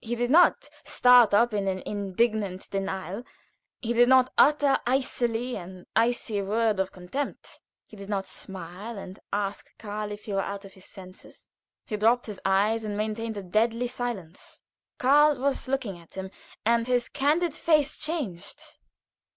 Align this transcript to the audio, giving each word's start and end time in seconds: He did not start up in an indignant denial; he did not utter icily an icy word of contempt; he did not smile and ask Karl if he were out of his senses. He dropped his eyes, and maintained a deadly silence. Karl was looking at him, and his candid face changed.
He 0.00 0.16
did 0.16 0.32
not 0.32 0.68
start 0.84 1.32
up 1.32 1.54
in 1.54 1.68
an 1.68 1.78
indignant 1.86 2.68
denial; 2.70 3.22
he 3.80 3.92
did 3.92 4.08
not 4.08 4.32
utter 4.36 4.80
icily 4.84 5.54
an 5.54 5.86
icy 5.94 6.42
word 6.42 6.80
of 6.80 6.90
contempt; 6.90 7.60
he 7.86 7.96
did 7.96 8.08
not 8.08 8.26
smile 8.26 8.98
and 8.98 9.20
ask 9.32 9.70
Karl 9.78 10.10
if 10.10 10.24
he 10.24 10.32
were 10.32 10.40
out 10.42 10.64
of 10.64 10.72
his 10.72 10.86
senses. 10.86 11.46
He 11.84 11.96
dropped 11.96 12.26
his 12.26 12.40
eyes, 12.44 12.82
and 12.82 12.96
maintained 12.96 13.36
a 13.36 13.44
deadly 13.44 13.86
silence. 13.86 14.60
Karl 14.98 15.38
was 15.38 15.68
looking 15.68 15.96
at 16.00 16.14
him, 16.14 16.32
and 16.64 16.88
his 16.88 17.08
candid 17.08 17.54
face 17.54 17.96
changed. 17.96 18.78